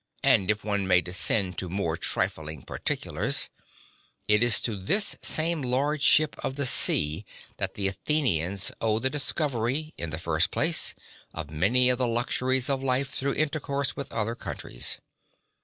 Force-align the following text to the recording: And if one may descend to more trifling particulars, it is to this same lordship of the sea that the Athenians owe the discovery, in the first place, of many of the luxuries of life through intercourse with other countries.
And 0.23 0.49
if 0.49 0.63
one 0.63 0.87
may 0.87 1.01
descend 1.01 1.59
to 1.59 1.69
more 1.69 1.95
trifling 1.95 2.63
particulars, 2.63 3.49
it 4.27 4.41
is 4.41 4.59
to 4.61 4.75
this 4.75 5.15
same 5.21 5.61
lordship 5.61 6.35
of 6.43 6.55
the 6.55 6.65
sea 6.65 7.23
that 7.57 7.75
the 7.75 7.87
Athenians 7.87 8.71
owe 8.81 8.97
the 8.97 9.11
discovery, 9.11 9.93
in 9.99 10.09
the 10.09 10.17
first 10.17 10.49
place, 10.49 10.95
of 11.35 11.51
many 11.51 11.87
of 11.87 11.99
the 11.99 12.07
luxuries 12.07 12.67
of 12.67 12.81
life 12.81 13.11
through 13.11 13.35
intercourse 13.35 13.95
with 13.95 14.11
other 14.11 14.33
countries. 14.33 14.97